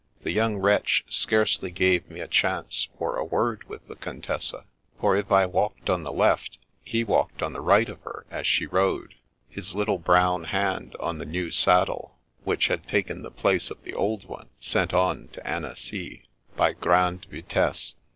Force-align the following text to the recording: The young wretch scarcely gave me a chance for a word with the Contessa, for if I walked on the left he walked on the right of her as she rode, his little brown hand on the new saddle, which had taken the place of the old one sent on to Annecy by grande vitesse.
The 0.23 0.31
young 0.31 0.57
wretch 0.57 1.05
scarcely 1.11 1.69
gave 1.69 2.09
me 2.09 2.21
a 2.21 2.27
chance 2.27 2.87
for 2.97 3.17
a 3.17 3.23
word 3.23 3.65
with 3.65 3.87
the 3.87 3.93
Contessa, 3.95 4.65
for 4.99 5.15
if 5.15 5.31
I 5.31 5.45
walked 5.45 5.91
on 5.91 6.01
the 6.01 6.11
left 6.11 6.57
he 6.83 7.03
walked 7.03 7.43
on 7.43 7.53
the 7.53 7.61
right 7.61 7.87
of 7.87 8.01
her 8.01 8.25
as 8.31 8.47
she 8.47 8.65
rode, 8.65 9.13
his 9.47 9.75
little 9.75 9.99
brown 9.99 10.45
hand 10.45 10.95
on 10.99 11.19
the 11.19 11.25
new 11.27 11.51
saddle, 11.51 12.17
which 12.43 12.65
had 12.65 12.87
taken 12.87 13.21
the 13.21 13.29
place 13.29 13.69
of 13.69 13.83
the 13.83 13.93
old 13.93 14.25
one 14.27 14.49
sent 14.59 14.91
on 14.91 15.27
to 15.33 15.47
Annecy 15.47 16.27
by 16.55 16.73
grande 16.73 17.27
vitesse. 17.29 17.93